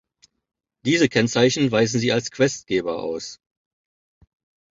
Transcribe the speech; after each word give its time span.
Diese 0.83 1.09
Kennzeichen 1.09 1.69
weisen 1.71 1.99
sie 1.99 2.11
als 2.11 2.31
Questgeber 2.31 3.03
aus. 3.03 3.39